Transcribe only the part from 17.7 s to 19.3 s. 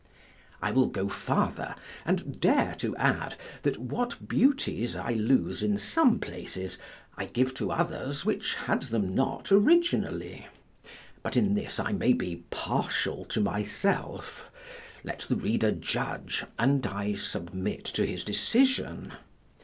to his decision.